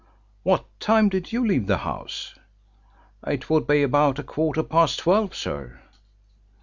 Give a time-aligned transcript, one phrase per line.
[0.41, 2.33] "What time did you leave the house?"
[3.27, 5.79] "It would be about a quarter past twelve, sir."